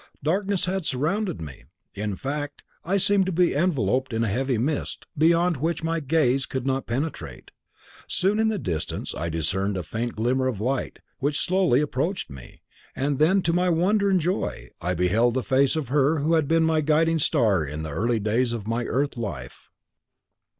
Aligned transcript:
Darkness 0.23 0.65
had 0.65 0.83
surrounded 0.83 1.39
me. 1.39 1.65
In 1.93 2.15
fact, 2.15 2.63
I 2.83 2.97
seemed 2.97 3.27
to 3.27 3.31
be 3.31 3.53
enveloped 3.53 4.13
in 4.13 4.23
a 4.23 4.27
heavy 4.29 4.57
mist, 4.57 5.05
beyond 5.15 5.57
which 5.57 5.83
my 5.83 5.99
gaze 5.99 6.47
could 6.47 6.65
not 6.65 6.87
penetrate. 6.87 7.51
Soon 8.07 8.39
in 8.39 8.47
the 8.47 8.57
distance 8.57 9.13
I 9.13 9.29
discerned 9.29 9.77
a 9.77 9.83
faint 9.83 10.15
glimmer 10.15 10.47
of 10.47 10.59
light, 10.59 10.97
which 11.19 11.37
slowly 11.39 11.81
approached 11.81 12.31
me, 12.31 12.63
and 12.95 13.19
then, 13.19 13.43
to 13.43 13.53
my 13.53 13.69
wonder 13.69 14.09
and 14.09 14.19
joy, 14.19 14.71
I 14.81 14.95
beheld 14.95 15.35
the 15.35 15.43
face 15.43 15.75
of 15.75 15.89
her 15.89 16.17
who 16.17 16.33
had 16.33 16.47
been 16.47 16.63
my 16.63 16.81
guiding 16.81 17.19
star 17.19 17.63
in 17.63 17.83
the 17.83 17.91
early 17.93 18.19
days 18.19 18.53
of 18.53 18.65
my 18.65 18.85
earth 18.85 19.15
life." 19.17 19.69